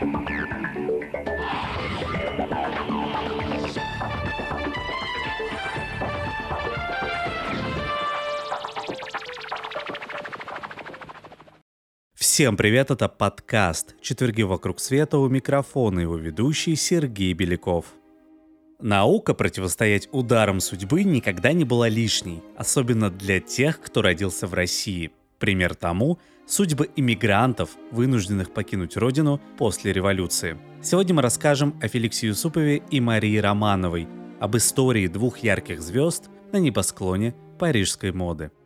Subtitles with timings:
[0.00, 0.24] Всем
[12.56, 17.84] привет, это подкаст «Четверги вокруг света» у микрофона его ведущий Сергей Беляков.
[18.80, 25.10] Наука противостоять ударам судьбы никогда не была лишней, особенно для тех, кто родился в России.
[25.38, 26.18] Пример тому–
[26.50, 30.58] судьбы иммигрантов, вынужденных покинуть родину после революции.
[30.82, 34.08] Сегодня мы расскажем о Феликсе Юсупове и Марии Романовой,
[34.40, 38.50] об истории двух ярких звезд на небосклоне парижской моды–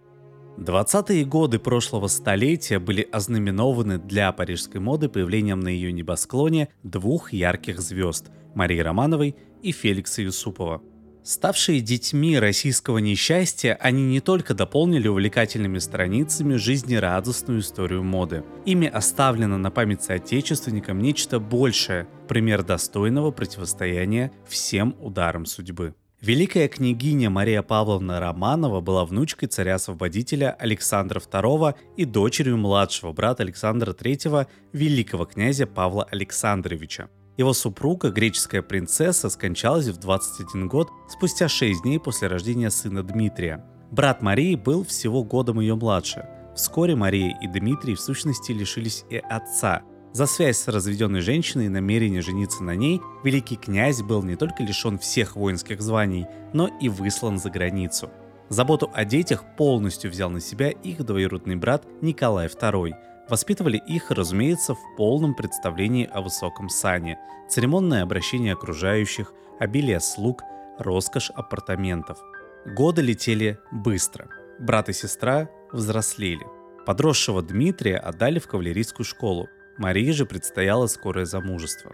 [0.57, 7.81] 20-е годы прошлого столетия были ознаменованы для парижской моды появлением на ее небосклоне двух ярких
[7.81, 10.81] звезд– Марии Романовой и Феликса Юсупова.
[11.25, 18.45] Ставшие детьми российского несчастья, они не только дополнили увлекательными страницами жизнерадостную историю моды.
[18.67, 25.95] Ими оставлено на память соотечественникам нечто большее– пример достойного противостояния всем ударам судьбы.
[26.21, 33.95] Великая княгиня Мария Павловна Романова была внучкой царя-освободителя Александра II и дочерью младшего брата Александра
[33.95, 37.09] III, великого князя Павла Александровича.
[37.37, 43.65] Его супруга, греческая принцесса, скончалась в 21 год спустя 6 дней после рождения сына Дмитрия.
[43.91, 46.29] Брат Марии был всего годом ее младше.
[46.55, 49.83] Вскоре Мария и Дмитрий в сущности лишились и отца–
[50.15, 54.63] за связь с разведенной женщиной и намерение жениться на ней великий князь был не только
[54.63, 58.11] лишен всех воинских званий, но и выслан за границу.
[58.49, 62.95] Заботу о детях полностью взял на себя их двоюродный брат Николай II.
[63.29, 70.43] Воспитывали их, разумеется, в полном представлении о высоком сане, церемонное обращение окружающих, обилие слуг,
[70.79, 72.19] роскошь апартаментов.
[72.67, 74.29] Годы летели быстро.
[74.59, 76.47] Брат и сестра взрослели.
[76.87, 79.49] Подросшего Дмитрия отдали в кавалерийскую школу.
[79.79, 81.93] Марии же предстояло скорое замужество.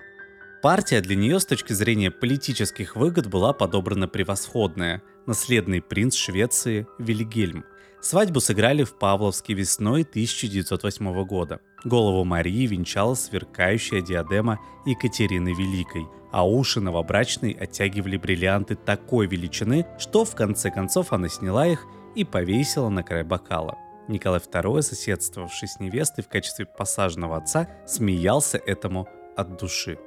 [0.62, 7.65] Партия для нее с точки зрения политических выгод была подобрана превосходная– наследный принц Швеции Вильгельм.
[8.03, 11.61] Свадьбу сыграли в Павловске весной 1908 года.
[11.84, 20.25] Голову Марии венчала сверкающая диадема Екатерины Великой, а уши новобрачной оттягивали бриллианты такой величины, что
[20.25, 23.77] в конце концов она сняла их и повесила на край бокала–
[24.11, 29.99] Николай II, соседствовавший с невестой в качестве посаженного отца, смеялся этому от души.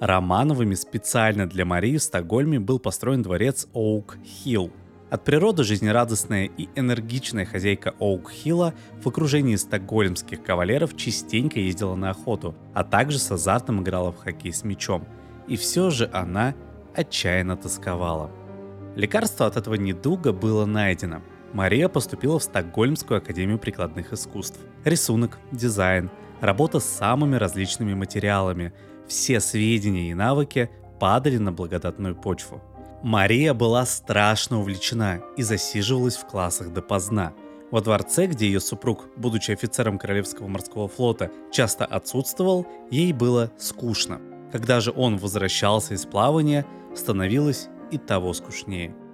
[0.00, 4.72] Романовыми специально для Марии в Стокгольме был построен дворец Оук-Хилл.
[5.14, 12.56] От природы жизнерадостная и энергичная хозяйка Оук-Хилла в окружении стокгольмских кавалеров частенько ездила на охоту,
[12.74, 15.06] а также с азартом играла в хоккей с мячом.
[15.46, 16.56] И все же она
[16.96, 18.28] отчаянно тосковала.
[18.96, 24.58] Лекарство от этого недуга было найдено– Мария поступила в Стокгольмскую академию прикладных искусств.
[24.84, 26.10] Рисунок, дизайн,
[26.40, 28.72] работа с самыми различными материалами.
[29.06, 32.60] Все сведения и навыки падали на благодатную почву.
[33.04, 37.34] Мария была страшно увлечена и засиживалась в классах допоздна.
[37.70, 44.22] Во дворце, где ее супруг, будучи офицером Королевского морского флота, часто отсутствовал, ей было скучно.
[44.50, 48.96] Когда же он возвращался из плавания, становилось и того скучнее–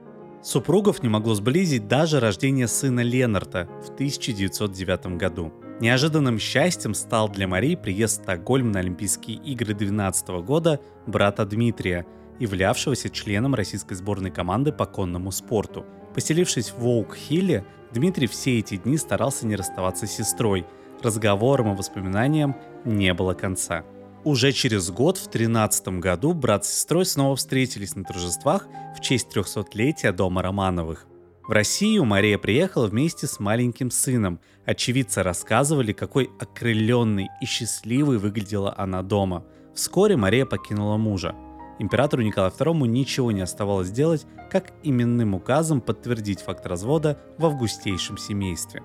[0.43, 5.53] Супругов не могло сблизить даже рождение сына Ленарта в 1909 году.
[5.81, 12.07] Неожиданным счастьем стал для Марии приезд в Стокгольм на Олимпийские игры 2012 года брата Дмитрия,
[12.41, 15.85] являвшегося членом российской сборной команды по конному спорту.
[16.15, 20.67] Поселившись в Оук-Хилле, Дмитрий все эти дни старался не расставаться с сестрой.
[21.03, 23.85] Разговорам и воспоминаниям не было конца.
[24.23, 29.29] Уже через год, в 13 году, брат с сестрой снова встретились на торжествах в честь
[29.35, 31.07] 300-летия дома Романовых.
[31.49, 34.39] В Россию Мария приехала вместе с маленьким сыном.
[34.67, 39.45] Очевидцы рассказывали, какой окрыленной и счастливой выглядела она дома.
[39.75, 41.35] Вскоре Мария покинула мужа.
[41.81, 48.19] Императору Николаю II ничего не оставалось делать, как именным указом подтвердить факт развода в августейшем
[48.19, 48.83] семействе.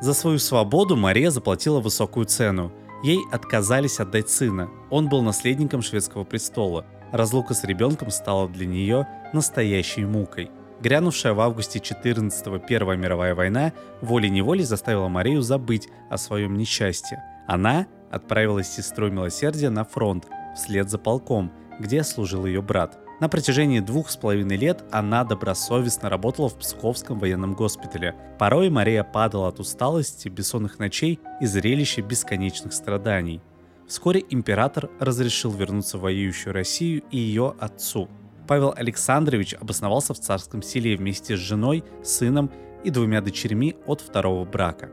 [0.00, 2.72] За свою свободу Мария заплатила высокую цену–
[3.02, 6.84] Ей отказались отдать сына, он был наследником шведского престола.
[7.12, 10.50] Разлука с ребенком стала для нее настоящей мукой.
[10.82, 13.72] Грянувшая в августе 14-го Первая мировая война
[14.02, 17.22] волей-неволей заставила Марию забыть о своем несчастье.
[17.46, 23.28] Она отправилась с сестрой милосердия на фронт вслед за полком, где служил ее брат– на
[23.28, 28.14] протяжении двух с половиной лет она добросовестно работала в Псковском военном госпитале.
[28.38, 33.42] Порой Мария падала от усталости, бессонных ночей и зрелища бесконечных страданий.
[33.86, 38.08] Вскоре император разрешил вернуться в воюющую Россию и ее отцу.
[38.48, 42.50] Павел Александрович обосновался в царском селе вместе с женой, сыном
[42.84, 44.88] и двумя дочерьми от второго брака.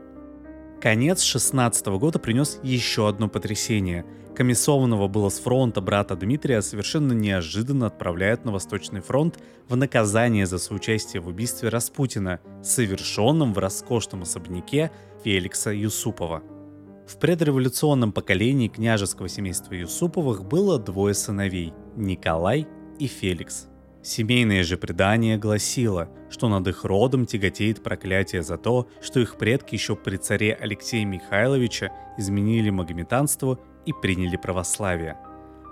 [0.80, 4.06] Конец 16 года принес еще одно потрясение.
[4.36, 10.58] Комиссованного было с фронта брата Дмитрия совершенно неожиданно отправляют на Восточный фронт в наказание за
[10.58, 14.92] соучастие в убийстве Распутина, совершенном в роскошном особняке
[15.24, 16.44] Феликса Юсупова.
[17.08, 22.68] В предреволюционном поколении княжеского семейства Юсуповых было двое сыновей– Николай
[23.00, 23.66] и Феликс.
[24.08, 29.74] Семейное же предание гласило, что над их родом тяготеет проклятие за то, что их предки
[29.74, 35.18] еще при царе Алексея Михайловича изменили магометанство и приняли православие.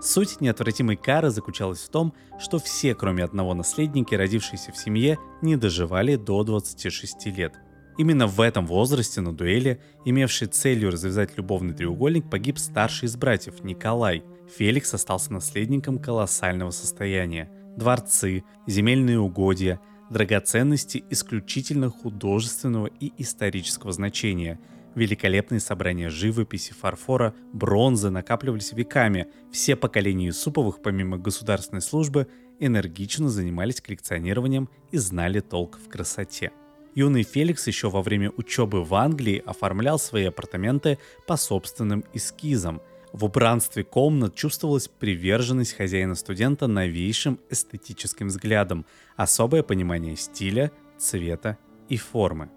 [0.03, 5.57] Суть неотвратимой кары заключалась в том, что все, кроме одного наследники, родившиеся в семье, не
[5.57, 7.55] доживали до 26 лет.
[7.97, 13.65] Именно в этом возрасте на дуэли, имевшей целью развязать любовный треугольник, погиб старший из братьев
[13.65, 14.23] Николай.
[14.59, 17.51] Феликс остался наследником колоссального состояния.
[17.77, 19.81] Дворцы, земельные угодья,
[20.11, 24.59] драгоценности исключительно художественного и исторического значения–
[24.97, 29.27] Великолепные собрания живописи, фарфора, бронзы накапливались веками.
[29.53, 32.29] Все поколения Юсуповых, помимо государственной службы,
[32.61, 36.51] энергично занимались коллекционированием и знали толк в красоте.
[36.95, 40.97] Юный Феликс еще во время учебы в Англии оформлял свои апартаменты
[41.27, 42.81] по собственным эскизам.
[43.17, 48.85] В убранстве комнат чувствовалась приверженность хозяина-студента новейшим эстетическим взглядом,
[49.17, 51.57] особое понимание стиля, цвета
[51.89, 52.51] и формы.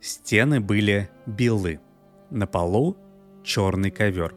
[0.00, 1.80] Стены были белы.
[2.30, 2.96] На полу
[3.42, 4.36] черный ковер.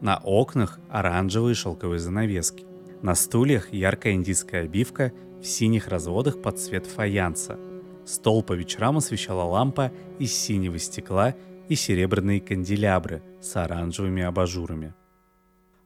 [0.00, 2.64] На окнах оранжевые шелковые занавески.
[3.02, 7.58] На стульях яркая индийская обивка в синих разводах под цвет фаянса.
[8.06, 9.90] Стол по вечерам освещала лампа
[10.20, 11.34] из синего стекла
[11.72, 14.94] и серебряные канделябры с оранжевыми абажурами.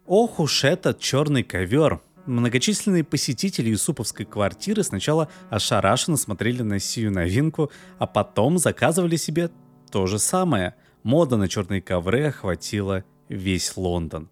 [0.06, 2.00] Ох уж этот черный ковер!
[2.26, 9.50] Многочисленные посетители Юсуповской квартиры сначала ошарашенно смотрели на сию новинку, а потом заказывали себе
[9.92, 10.74] то же самое.
[11.04, 14.28] Мода на черные ковры охватила весь Лондон.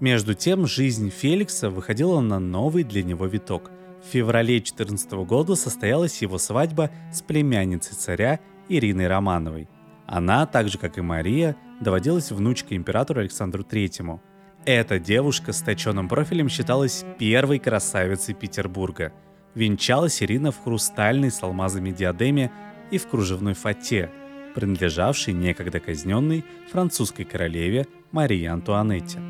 [0.00, 3.70] Между тем, жизнь Феликса выходила на новый для него виток.
[4.02, 9.68] В феврале 2014 года состоялась его свадьба с племянницей царя Ириной Романовой.
[10.06, 14.22] Она, так же как и Мария, доводилась внучкой императору Александру Третьему–
[14.66, 19.12] эта девушка с точенным профилем считалась первой красавицей Петербурга.
[19.54, 22.50] Венчалась Ирина в хрустальной с алмазами диадеме
[22.90, 24.10] и в кружевной фате,
[24.56, 29.20] принадлежавшей некогда казненной французской королеве Марии Антуанетте.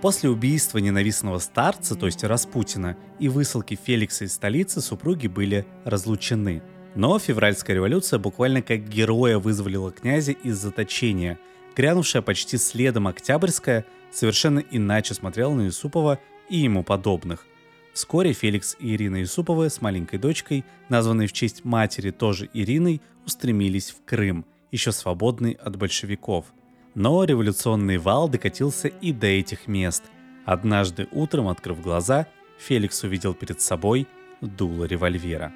[0.00, 6.62] После убийства ненавистного старца, то есть Распутина, и высылки Феликса из столицы супруги были разлучены.
[6.94, 11.38] Но февральская революция буквально как героя вызволила князя из заточения.
[11.76, 17.46] Грянувшая почти следом Октябрьская– совершенно иначе смотрел на Юсупова и ему подобных.
[17.92, 23.90] Вскоре Феликс и Ирина Юсуповы с маленькой дочкой, названной в честь матери тоже Ириной, устремились
[23.90, 26.46] в Крым, еще свободный от большевиков.
[26.94, 30.04] Но революционный вал докатился и до этих мест.
[30.44, 32.26] Однажды утром, открыв глаза,
[32.58, 34.06] Феликс увидел перед собой
[34.40, 35.52] дуло револьвера.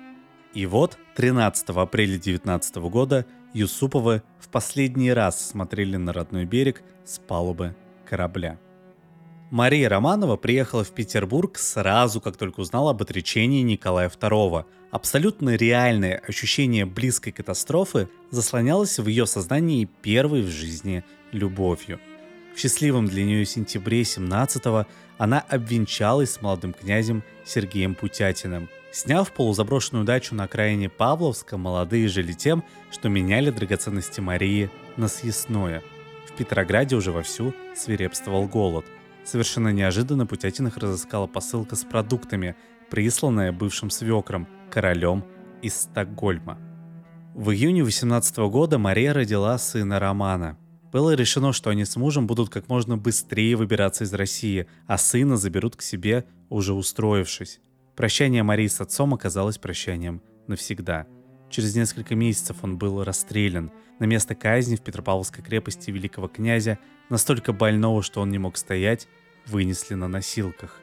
[0.55, 7.19] И вот 13 апреля 19 года Юсуповы в последний раз смотрели на родной берег с
[7.19, 7.75] палубы
[8.09, 8.59] корабля.
[9.51, 14.65] Мария Романова приехала в Петербург сразу, как только узнала об отречении Николая II.
[14.93, 21.99] Абсолютно реальное ощущение близкой катастрофы заслонялось в ее сознании первой в жизни любовью.
[22.55, 24.87] В счастливом для нее сентябре 17-го
[25.19, 28.69] она обвенчалась с молодым князем Сергеем Путятиным.
[28.95, 35.83] Сняв полузаброшенную дачу на окраине Павловска, молодые жили тем, что меняли драгоценности Марии на съестное–
[36.35, 38.85] в Петрограде уже вовсю свирепствовал голод.
[39.25, 42.57] Совершенно неожиданно Путятин их разыскала посылка с продуктами,
[42.91, 45.25] присланная бывшим свекром, королем
[45.63, 46.59] из Стокгольма.
[47.35, 50.59] В июне 18 года Мария родила сына Романа.
[50.91, 55.37] Было решено, что они с мужем будут как можно быстрее выбираться из России, а сына
[55.37, 57.61] заберут к себе, уже устроившись.
[57.97, 61.07] Прощание Марии с отцом оказалось прощанием навсегда–
[61.55, 63.71] Через несколько месяцев он был расстрелян.
[64.01, 69.07] На место казни в Петропавловской крепости великого князя, настолько больного, что он не мог стоять,
[69.47, 70.81] вынесли на носилках.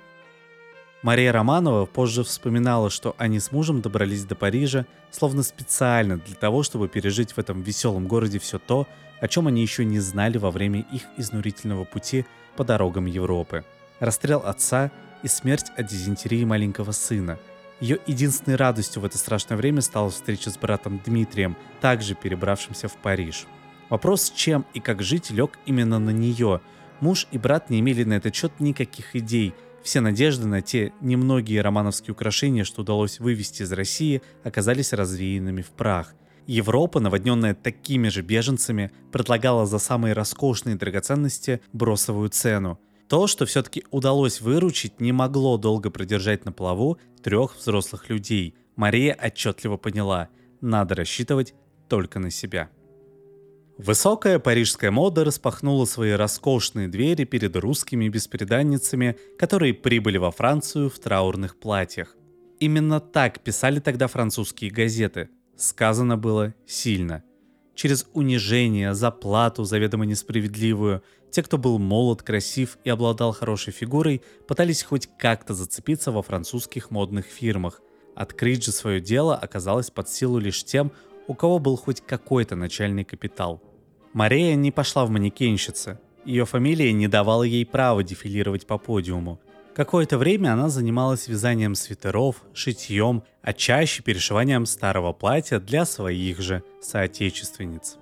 [1.01, 6.63] Мария Романова позже вспоминала, что они с мужем добрались до Парижа словно специально для того,
[6.63, 8.87] чтобы пережить в этом веселом городе все то,
[9.19, 12.25] о чем они еще не знали во время их изнурительного пути
[12.55, 13.65] по дорогам Европы.
[13.99, 14.89] Расстрел отца
[15.23, 17.39] и смерть от дизентерии маленького сына–
[17.81, 22.93] ее единственной радостью в это страшное время стала встреча с братом Дмитрием, также перебравшимся в
[22.93, 23.47] Париж.
[23.89, 26.61] Вопрос, чем и как жить, лег именно на нее.
[26.99, 29.55] Муж и брат не имели на этот счет никаких идей.
[29.81, 35.71] Все надежды на те немногие романовские украшения, что удалось вывести из России, оказались развеянными в
[35.71, 36.13] прах.
[36.45, 42.79] Европа, наводненная такими же беженцами, предлагала за самые роскошные драгоценности бросовую цену.
[43.11, 48.55] То, что все-таки удалось выручить, не могло долго продержать на плаву трех взрослых людей.
[48.77, 50.29] Мария отчетливо поняла,
[50.61, 51.53] надо рассчитывать
[51.89, 52.69] только на себя.
[53.77, 60.97] Высокая парижская мода распахнула свои роскошные двери перед русскими беспреданницами, которые прибыли во Францию в
[60.97, 62.15] траурных платьях.
[62.61, 65.27] Именно так писали тогда французские газеты.
[65.57, 67.25] Сказано было сильно.
[67.75, 74.83] Через унижение, заплату, заведомо несправедливую, те, кто был молод, красив и обладал хорошей фигурой, пытались
[74.83, 77.81] хоть как-то зацепиться во французских модных фирмах.
[78.15, 80.91] Открыть же свое дело оказалось под силу лишь тем,
[81.27, 83.61] у кого был хоть какой-то начальный капитал–
[84.13, 85.97] Мария не пошла в манекенщицы.
[86.25, 89.39] Ее фамилия не давала ей права дефилировать по подиуму.
[89.81, 96.61] Какое-то время она занималась вязанием свитеров, шитьем, а чаще перешиванием старого платья для своих же
[96.83, 97.97] соотечественниц.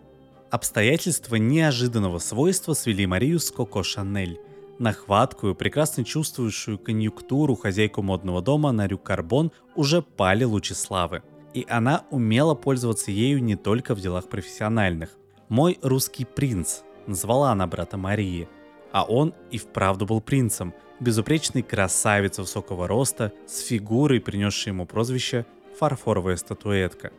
[0.52, 4.42] Обстоятельства неожиданного свойства свели Марию с Коко Шанель.
[4.78, 11.24] Нахваткую, прекрасно чувствующую конъюнктуру хозяйку модного дома на Рюкарбон уже пали лучи славы.
[11.54, 15.12] И она умела пользоваться ею не только в делах профессиональных.
[15.48, 18.50] «Мой русский принц», назвала она брата Марии.
[18.92, 25.46] А он и вправду был принцем, безупречный красавец высокого роста, с фигурой, принесшей ему прозвище
[25.78, 27.12] «фарфоровая статуэтка».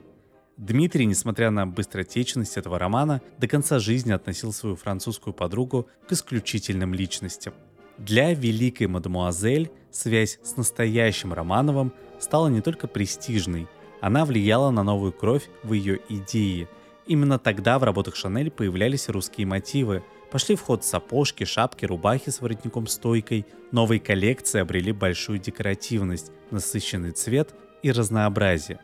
[0.56, 6.92] Дмитрий, несмотря на быстротечность этого романа, до конца жизни относил свою французскую подругу к исключительным
[6.92, 7.54] личностям.
[7.96, 13.68] Для великой мадемуазель связь с настоящим Романовым стала не только престижной,
[14.00, 16.68] она влияла на новую кровь в ее идеи–
[17.10, 20.04] Именно тогда в работах Шанель появлялись русские мотивы.
[20.30, 23.46] Пошли в ход сапожки, шапки, рубахи с воротником-стойкой.
[23.72, 28.78] Новые коллекции обрели большую декоративность, насыщенный цвет и разнообразие.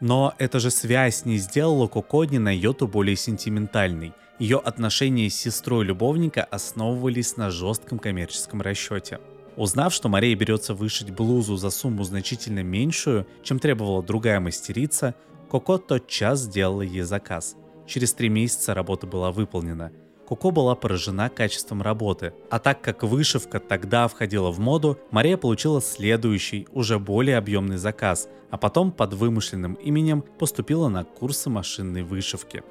[0.00, 4.12] Но эта же связь не сделала Коко ни на йоту более сентиментальной.
[4.38, 9.20] Ее отношения с сестрой любовника основывались на жестком коммерческом расчете.
[9.56, 15.14] Узнав, что Мария берется вышить блузу за сумму значительно меньшую, чем требовала другая мастерица,
[15.50, 19.92] Коко тотчас сделала ей заказ– Через три месяца работа была выполнена.
[20.28, 25.80] Коко была поражена качеством работы, а так как вышивка тогда входила в моду, Мария получила
[25.80, 32.64] следующий, уже более объемный заказ, а потом под вымышленным именем поступила на курсы машинной вышивки.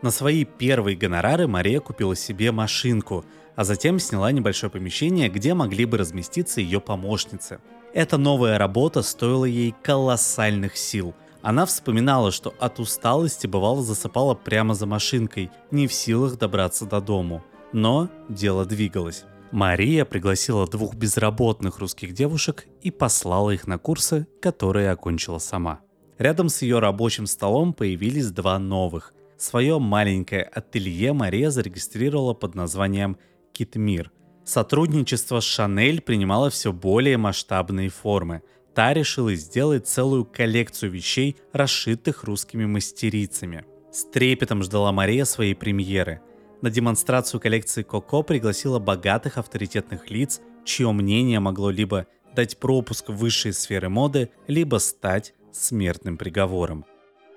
[0.00, 5.84] На свои первые гонорары Мария купила себе машинку, а затем сняла небольшое помещение, где могли
[5.84, 7.60] бы разместиться ее помощницы.
[7.92, 14.74] Эта новая работа стоила ей колоссальных сил– она вспоминала, что от усталости бывало засыпала прямо
[14.74, 17.44] за машинкой, не в силах добраться до дому.
[17.70, 19.24] Но дело двигалось.
[19.52, 25.80] Мария пригласила двух безработных русских девушек и послала их на курсы, которые окончила сама.
[26.16, 29.12] Рядом с ее рабочим столом появились два новых.
[29.36, 33.18] Свое маленькое ателье Мария зарегистрировала под названием
[33.52, 34.10] «Китмир».
[34.46, 38.42] Сотрудничество с Шанель принимало все более масштабные формы–
[38.74, 43.64] та решила сделать целую коллекцию вещей, расшитых русскими мастерицами.
[43.92, 46.20] С трепетом ждала Мария своей премьеры.
[46.60, 53.16] На демонстрацию коллекции Коко пригласила богатых авторитетных лиц, чье мнение могло либо дать пропуск в
[53.16, 56.84] высшие сферы моды, либо стать смертным приговором.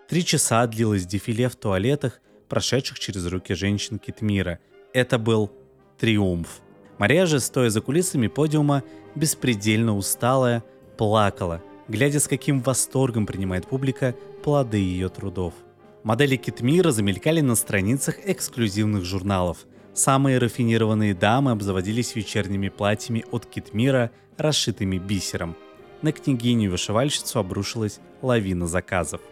[0.10, 4.60] Три часа длилось дефиле в туалетах, прошедших через руки женщин Китмира.
[4.94, 5.52] Это был
[6.00, 6.62] триумф.
[6.98, 10.64] Мария же, стоя за кулисами подиума, беспредельно усталая,
[10.98, 15.54] плакала, глядя с каким восторгом принимает публика плоды ее трудов.
[16.04, 19.60] Модели Китмира замелькали на страницах эксклюзивных журналов.
[19.94, 25.56] Самые рафинированные дамы обзаводились вечерними платьями от Китмира, расшитыми бисером.
[26.02, 29.22] На княгиню-вышивальщицу обрушилась лавина заказов–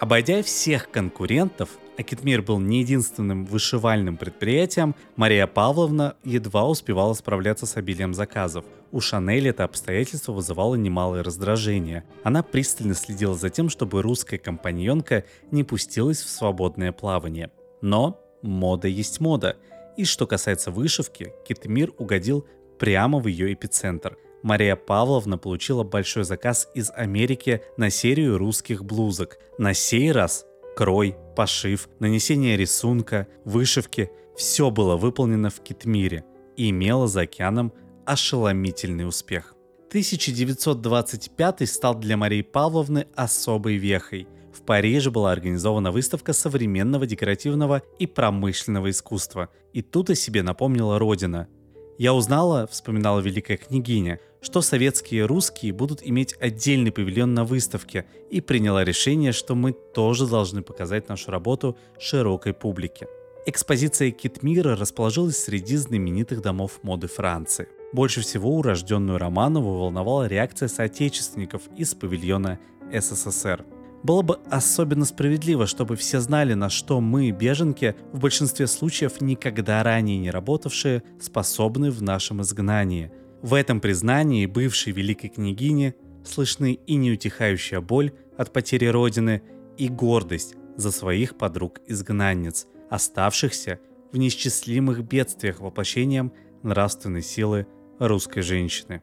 [0.00, 7.66] Обойдя всех конкурентов, а Китмир был не единственным вышивальным предприятием, Мария Павловна едва успевала справляться
[7.66, 8.64] с обилием заказов.
[8.90, 12.04] У Шанель это обстоятельство вызывало немалое раздражение.
[12.22, 17.50] Она пристально следила за тем, чтобы русская компаньонка не пустилась в свободное плавание.
[17.80, 19.56] Но мода есть мода.
[19.96, 22.46] И что касается вышивки, Китмир угодил
[22.78, 24.16] прямо в ее эпицентр.
[24.42, 29.38] Мария Павловна получила большой заказ из Америки на серию русских блузок.
[29.56, 30.44] На сей раз
[30.76, 36.24] крой, пошив, нанесение рисунка, вышивки– все было выполнено в Китмире
[36.56, 37.72] и имело за океаном
[38.04, 39.54] ошеломительный успех.
[39.88, 44.26] 1925 стал для Марии Павловны особой вехой.
[44.52, 49.50] В Париже была организована выставка современного декоративного и промышленного искусства.
[49.72, 51.48] И тут о себе напомнила Родина.
[51.96, 58.40] Я узнала, вспоминала великая княгиня, что советские русские будут иметь отдельный павильон на выставке и
[58.40, 63.06] приняла решение, что мы тоже должны показать нашу работу широкой публике.
[63.46, 67.68] Экспозиция Китмира расположилась среди знаменитых домов моды Франции.
[67.92, 72.58] Больше всего урожденную Романову волновала реакция соотечественников из павильона
[72.92, 73.64] СССР.
[74.04, 79.82] Было бы особенно справедливо, чтобы все знали, на что мы, беженки, в большинстве случаев никогда
[79.82, 83.10] ранее не работавшие, способны в нашем изгнании–
[83.44, 85.94] в этом признании бывшей великой княгини
[86.24, 89.42] слышны и неутихающая боль от потери родины,
[89.76, 93.80] и гордость за своих подруг-изгнанниц, оставшихся
[94.12, 96.32] в неисчислимых бедствиях воплощением
[96.62, 97.66] нравственной силы
[97.98, 99.02] русской женщины.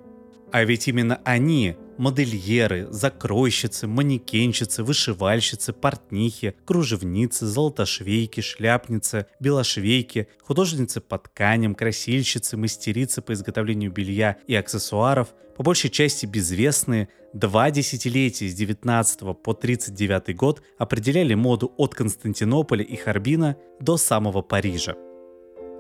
[0.52, 11.20] А ведь именно они, модельеры, закройщицы, манекенщицы, вышивальщицы, портнихи, кружевницы, золотошвейки, шляпницы, белошвейки, художницы по
[11.20, 18.56] тканям, красильщицы, мастерицы по изготовлению белья и аксессуаров, по большей части безвестные, два десятилетия с
[18.56, 24.96] 19 по 39 год определяли моду от Константинополя и Харбина до самого Парижа.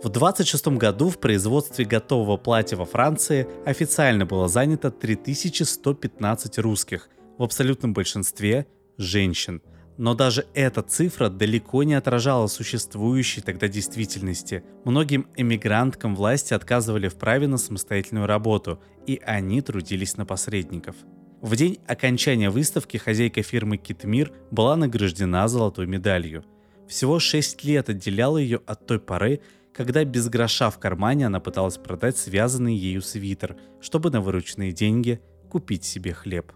[0.03, 7.43] В 26 году в производстве готового платья во Франции официально было занято 3115 русских, в
[7.43, 8.65] абсолютном большинстве–
[8.98, 9.62] женщин.
[9.98, 14.63] Но даже эта цифра далеко не отражала существующей тогда действительности.
[14.86, 20.96] Многим эмигранткам власти отказывали в праве на самостоятельную работу, и они трудились на посредников.
[21.41, 26.43] В день окончания выставки хозяйка фирмы «Китмир» была награждена золотой медалью.
[26.88, 29.41] Всего 6 лет отделяло ее от той поры,
[29.74, 35.22] когда без гроша в кармане она пыталась продать связанный ею свитер, чтобы на вырученные деньги
[35.50, 36.51] купить себе хлеб.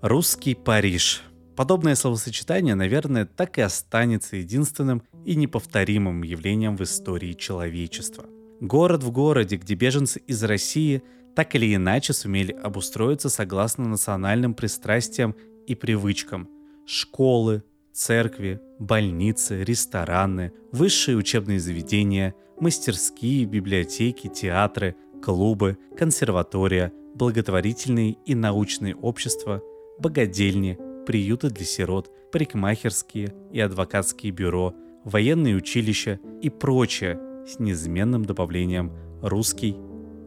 [0.00, 1.22] Русский Париж.
[1.56, 8.26] Подобное словосочетание, наверное, так и останется единственным и неповторимым явлением в истории человечества.
[8.60, 11.02] Город в городе, где беженцы из России
[11.34, 15.34] так или иначе сумели обустроиться согласно национальным пристрастиям
[15.66, 16.48] и привычкам.
[16.86, 17.64] Школы,
[17.98, 29.62] церкви, больницы, рестораны, высшие учебные заведения, мастерские, библиотеки, театры, клубы, консерватория, благотворительные и научные общества,
[29.98, 38.92] богадельни, приюты для сирот, парикмахерские и адвокатские бюро, военные училища и прочее с неизменным добавлением
[39.22, 39.76] «русский»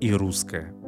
[0.01, 0.80] и «русское».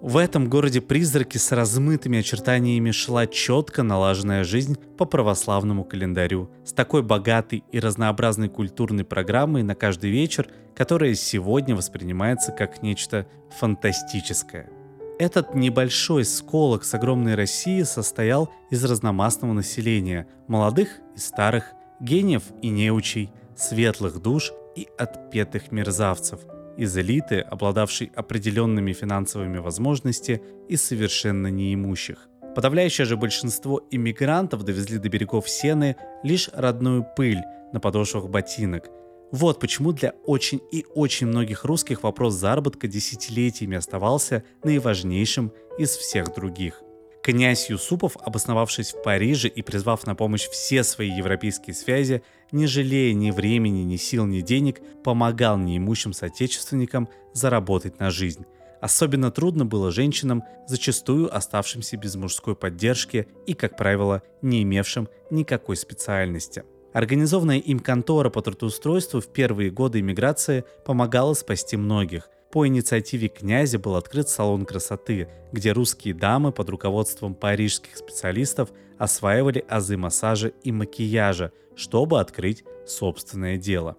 [0.00, 7.02] В этом городе-призраке с размытыми очертаниями шла четко налаженная жизнь по православному календарю, с такой
[7.02, 13.26] богатой и разнообразной культурной программой на каждый вечер, которая сегодня воспринимается как нечто
[13.58, 14.70] фантастическое.
[15.18, 22.68] Этот небольшой сколок с огромной России состоял из разномастного населения, молодых и старых, гениев и
[22.68, 26.38] неучей, светлых душ и отпетых мерзавцев–
[26.78, 32.28] из элиты, обладавшей определенными финансовыми возможностями и совершенно неимущих.
[32.54, 38.88] Подавляющее же большинство иммигрантов довезли до берегов Сены лишь родную пыль на подошвах ботинок.
[39.30, 46.34] Вот почему для очень и очень многих русских вопрос заработка десятилетиями оставался наиважнейшим из всех
[46.34, 46.82] других.
[47.28, 53.12] Князь Юсупов, обосновавшись в Париже и призвав на помощь все свои европейские связи, не жалея
[53.12, 58.46] ни времени, ни сил, ни денег, помогал неимущим соотечественникам заработать на жизнь.
[58.80, 65.76] Особенно трудно было женщинам, зачастую оставшимся без мужской поддержки и, как правило, не имевшим никакой
[65.76, 66.64] специальности.
[66.94, 73.78] Организованная им контора по трудоустройству в первые годы иммиграции помогала спасти многих– по инициативе князя
[73.78, 80.72] был открыт салон красоты, где русские дамы под руководством парижских специалистов осваивали азы массажа и
[80.72, 83.96] макияжа, чтобы открыть собственное дело.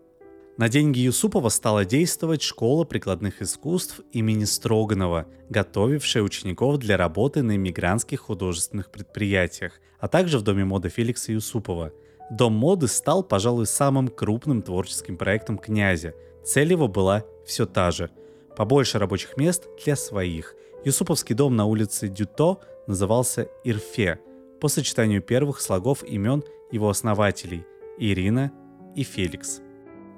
[0.58, 7.56] На деньги Юсупова стала действовать школа прикладных искусств имени Строганова, готовившая учеников для работы на
[7.56, 11.94] иммигрантских художественных предприятиях, а также в Доме моды Феликса Юсупова.
[12.32, 16.14] Дом моды стал, пожалуй, самым крупным творческим проектом князя.
[16.44, 18.10] Цель его была все та же–
[18.60, 20.54] побольше рабочих мест для своих.
[20.84, 24.20] Юсуповский дом на улице Дюто назывался Ирфе
[24.60, 27.66] по сочетанию первых слогов имен его основателей–
[27.98, 28.52] Ирина
[28.98, 29.62] и Феликс.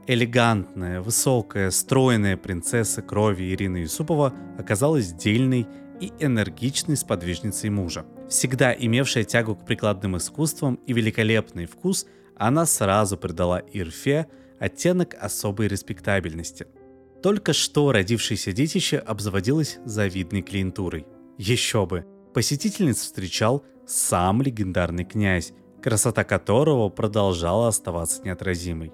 [0.08, 5.68] Элегантная, высокая, стройная принцесса крови Ирина Юсупова оказалась дельной
[6.00, 8.08] и энергичной сподвижницей мужа.
[8.28, 14.26] Всегда имевшая тягу к прикладным искусствам и великолепный вкус, она сразу придала Ирфе
[14.58, 16.66] оттенок особой респектабельности–
[17.22, 21.08] только что родившееся детище обзаводилось завидной клиентурой.
[21.38, 22.06] Еще бы!
[22.34, 28.92] Посетительниц встречал сам легендарный князь, красота которого продолжала оставаться неотразимой.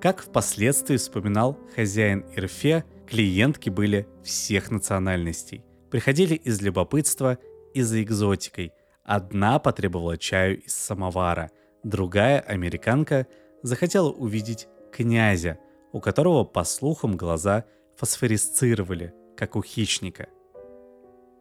[0.00, 5.64] Как впоследствии вспоминал хозяин Ирфе, Клиентки были всех национальностей.
[5.90, 7.38] Приходили из любопытства
[7.74, 8.72] и за экзотикой.
[9.02, 11.50] Одна потребовала чаю из самовара,
[11.82, 13.26] другая, американка,
[13.64, 15.58] захотела увидеть князя,
[15.92, 17.64] у которого, по слухам, глаза
[17.96, 20.28] фосфорисцировали, как у хищника.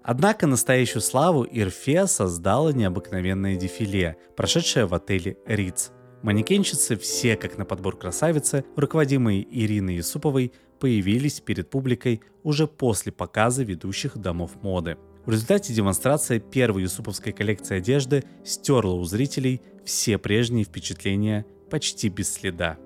[0.03, 7.65] Однако настоящую славу Ирфе создала необыкновенное дефиле, прошедшее в отеле «Риц», Манекенщицы все, как на
[7.65, 14.97] подбор красавицы, руководимые Ириной Юсуповой, появились перед публикой уже после показа ведущих домов моды.
[15.25, 22.33] В результате демонстрация первой юсуповской коллекции одежды стерла у зрителей все прежние впечатления почти без
[22.33, 22.77] следа.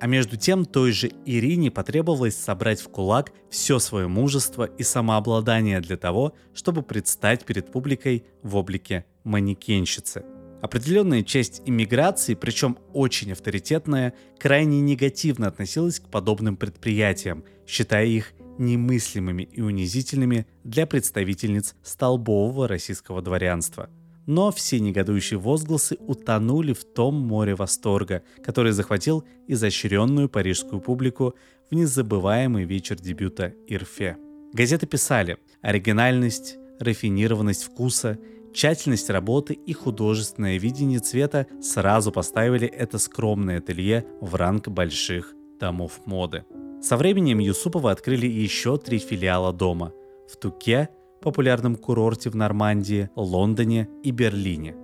[0.00, 5.80] А между тем той же Ирине потребовалось собрать в кулак все свое мужество и самообладание
[5.80, 10.24] для того, чтобы предстать перед публикой в облике манекенщицы–
[10.60, 19.44] Определенная часть иммиграции, причем очень авторитетная, крайне негативно относилась к подобным предприятиям, считая их немыслимыми
[19.44, 23.88] и унизительными для представительниц столбового российского дворянства.
[24.28, 31.34] Но все негодующие возгласы утонули в том море восторга, который захватил изощренную парижскую публику
[31.70, 34.18] в незабываемый вечер дебюта Ирфе.
[34.52, 38.18] Газеты писали «Оригинальность, рафинированность вкуса–
[38.52, 46.00] Тщательность работы и художественное видение цвета сразу поставили это скромное ателье в ранг больших домов
[46.06, 46.44] моды.
[46.82, 49.92] Со временем Юсупова открыли еще три филиала дома–
[50.28, 54.74] в Туке, популярном курорте в Нормандии, Лондоне и Берлине.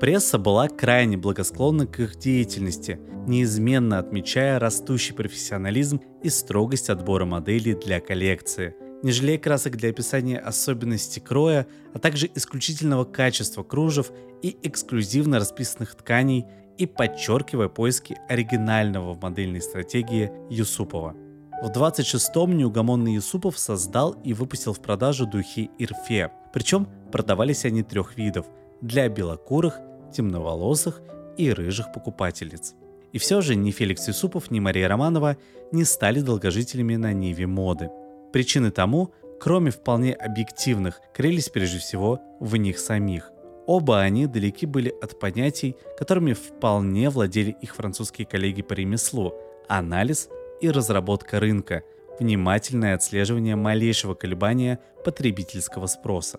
[0.00, 7.74] Пресса была крайне благосклонна к их деятельности, неизменно отмечая растущий профессионализм и строгость отбора моделей
[7.74, 14.56] для коллекции– не жалея красок для описания особенностей кроя, а также исключительного качества кружев и
[14.62, 16.46] эксклюзивно расписанных тканей
[16.78, 21.14] и подчеркивая поиски оригинального в модельной стратегии Юсупова.
[21.62, 28.16] В 26-м неугомонный Юсупов создал и выпустил в продажу духи Ирфе, причем продавались они трех
[28.16, 28.46] видов–
[28.80, 29.78] для белокурых,
[30.12, 31.02] темноволосых
[31.36, 32.74] и рыжих покупательниц.
[33.12, 35.36] И все же ни Феликс Юсупов, ни Мария Романова
[35.70, 37.90] не стали долгожителями на Ниве моды–
[38.32, 43.32] Причины тому, кроме вполне объективных, крылись прежде всего в них самих.
[43.66, 49.34] Оба они далеки были от понятий, которыми вполне владели их французские коллеги по ремеслу–
[49.68, 50.28] анализ
[50.60, 51.82] и разработка рынка,
[52.18, 56.38] внимательное отслеживание малейшего колебания потребительского спроса.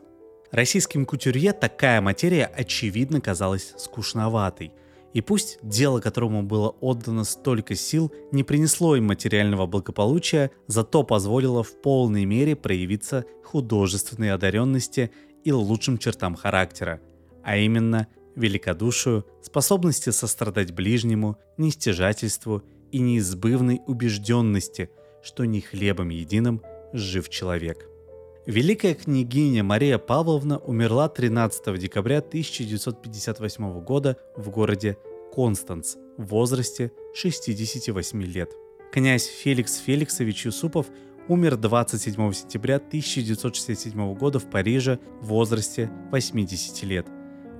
[0.51, 4.73] Российским кутюрье такая материя очевидно казалась скучноватой,
[5.13, 11.63] и пусть дело, которому было отдано столько сил, не принесло им материального благополучия, зато позволило
[11.63, 15.11] в полной мере проявиться художественной одаренности
[15.43, 17.01] и лучшим чертам характера,
[17.43, 24.89] а именно великодушию, способности сострадать ближнему, нестяжательству и неизбывной убежденности,
[25.21, 26.61] что не хлебом единым
[26.93, 27.87] жив человек.
[28.45, 34.97] Великая княгиня Мария Павловна умерла 13 декабря 1958 года в городе
[35.33, 38.51] Констанц в возрасте 68 лет.
[38.91, 40.87] Князь Феликс Феликсович Юсупов
[41.27, 47.07] умер 27 сентября 1967 года в Париже в возрасте 80 лет.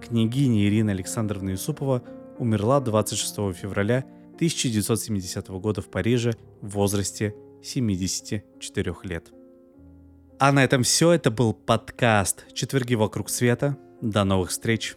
[0.01, 2.01] Княгиня Ирина Александровна Юсупова
[2.39, 4.03] умерла 26 февраля
[4.41, 9.31] 1970 года в Париже в возрасте 74 лет.
[10.39, 11.11] А на этом все.
[11.11, 13.77] Это был подкаст «Четверги вокруг света».
[14.01, 14.95] До новых встреч.